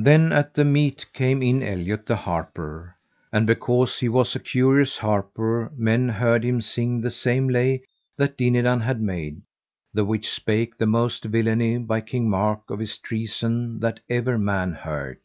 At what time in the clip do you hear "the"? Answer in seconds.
0.54-0.64, 2.06-2.16, 7.02-7.10, 9.92-10.06, 10.78-10.86